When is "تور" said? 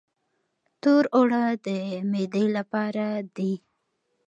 0.81-1.03